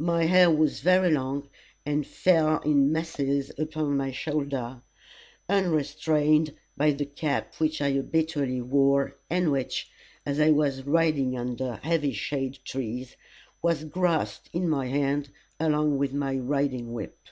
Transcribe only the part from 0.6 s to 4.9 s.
very long, and fell in masses upon my shoulder,